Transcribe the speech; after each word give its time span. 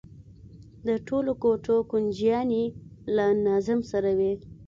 د 0.87 0.89
ټولو 1.07 1.31
کوټو 1.43 1.75
کونجيانې 1.91 2.63
له 3.15 3.25
ناظم 3.45 3.79
سره 3.91 4.09
وي. 4.19 4.33